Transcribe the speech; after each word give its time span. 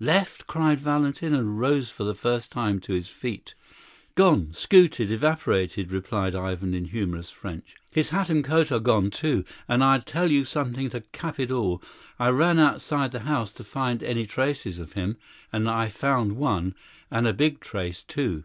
"Left!" 0.00 0.48
cried 0.48 0.80
Valentin, 0.80 1.32
and 1.34 1.60
rose 1.60 1.88
for 1.88 2.02
the 2.02 2.16
first 2.16 2.50
time 2.50 2.80
to 2.80 2.92
his 2.94 3.06
feet. 3.06 3.54
"Gone. 4.16 4.52
Scooted. 4.52 5.12
Evaporated," 5.12 5.92
replied 5.92 6.34
Ivan 6.34 6.74
in 6.74 6.86
humorous 6.86 7.30
French. 7.30 7.76
"His 7.92 8.10
hat 8.10 8.28
and 8.28 8.42
coat 8.42 8.72
are 8.72 8.80
gone, 8.80 9.12
too, 9.12 9.44
and 9.68 9.84
I'll 9.84 10.00
tell 10.02 10.32
you 10.32 10.44
something 10.44 10.90
to 10.90 11.02
cap 11.12 11.38
it 11.38 11.52
all. 11.52 11.80
I 12.18 12.30
ran 12.30 12.58
outside 12.58 13.12
the 13.12 13.20
house 13.20 13.52
to 13.52 13.62
find 13.62 14.02
any 14.02 14.26
traces 14.26 14.80
of 14.80 14.94
him, 14.94 15.16
and 15.52 15.70
I 15.70 15.86
found 15.88 16.32
one, 16.38 16.74
and 17.08 17.28
a 17.28 17.32
big 17.32 17.60
trace, 17.60 18.02
too." 18.02 18.42